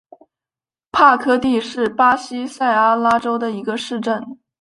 [0.91, 4.39] 帕科蒂是巴西塞阿拉州的一个市镇。